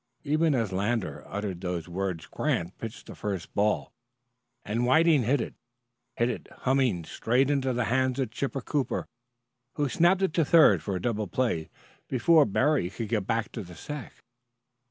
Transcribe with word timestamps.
Even 0.23 0.55
as 0.55 0.71
Lander 0.71 1.23
uttered 1.27 1.61
these 1.61 1.87
words 1.87 2.25
Grant 2.25 2.75
pitched 2.79 3.05
the 3.05 3.13
first 3.13 3.53
ball, 3.53 3.93
and 4.65 4.83
Whiting 4.87 5.21
hit 5.21 5.39
it 5.39 5.53
hit 6.15 6.27
it 6.27 6.47
humming 6.61 7.05
straight 7.05 7.51
into 7.51 7.71
the 7.71 7.83
hands 7.83 8.19
of 8.19 8.31
Chipper 8.31 8.61
Cooper, 8.61 9.05
who 9.75 9.87
snapped 9.87 10.23
it 10.23 10.33
to 10.33 10.43
third 10.43 10.81
for 10.81 10.95
a 10.95 10.99
double 10.99 11.27
play, 11.27 11.69
before 12.07 12.45
Berry 12.45 12.89
could 12.89 13.09
get 13.09 13.27
back 13.27 13.51
to 13.51 13.61
the 13.61 13.75
sack. 13.75 14.23